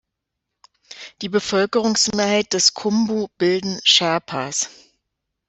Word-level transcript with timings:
Die 1.21 1.29
Bevölkerungsmehrheit 1.29 2.53
des 2.53 2.73
Khumbu 2.73 3.27
bilden 3.37 3.79
Sherpas. 3.83 4.71